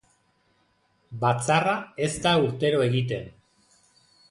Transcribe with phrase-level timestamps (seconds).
[1.25, 1.75] Batzarra
[2.07, 3.31] ez da urtero egiten.